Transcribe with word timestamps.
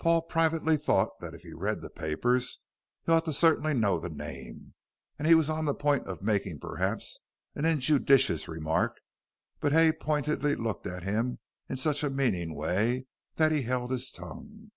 Paul 0.00 0.22
privately 0.22 0.76
thought 0.76 1.20
that 1.20 1.34
if 1.34 1.42
he 1.42 1.52
read 1.52 1.82
the 1.82 1.88
papers, 1.88 2.58
he 3.06 3.12
ought 3.12 3.32
certainly 3.32 3.74
to 3.74 3.78
know 3.78 4.00
the 4.00 4.08
name, 4.08 4.74
and 5.20 5.28
he 5.28 5.36
was 5.36 5.48
on 5.48 5.66
the 5.66 5.72
point 5.72 6.08
of 6.08 6.20
making, 6.20 6.58
perhaps 6.58 7.20
an 7.54 7.64
injudicious 7.64 8.48
remark, 8.48 8.96
but 9.60 9.70
Hay 9.70 9.92
pointedly 9.92 10.56
looked 10.56 10.88
at 10.88 11.04
him 11.04 11.38
in 11.68 11.76
such 11.76 12.02
a 12.02 12.10
meaning 12.10 12.56
way, 12.56 13.06
that 13.36 13.52
he 13.52 13.62
held 13.62 13.92
his 13.92 14.10
tongue. 14.10 14.72